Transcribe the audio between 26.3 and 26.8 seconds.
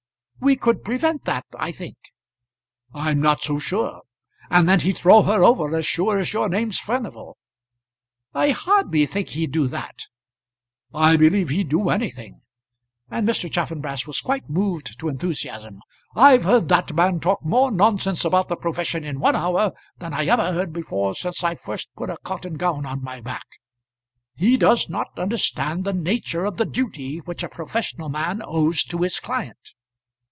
of the